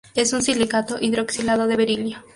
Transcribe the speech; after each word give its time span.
Es 0.15 0.33
un 0.33 0.41
silicato 0.41 0.97
hidroxilado 0.99 1.67
de 1.67 1.75
berilio. 1.75 2.23